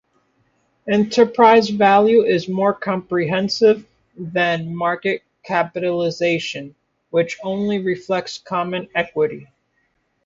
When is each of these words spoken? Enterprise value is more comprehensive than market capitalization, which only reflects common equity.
Enterprise 0.89 1.69
value 1.69 2.23
is 2.23 2.49
more 2.49 2.73
comprehensive 2.73 3.85
than 4.17 4.75
market 4.75 5.21
capitalization, 5.43 6.73
which 7.11 7.37
only 7.43 7.77
reflects 7.77 8.39
common 8.39 8.87
equity. 8.95 9.47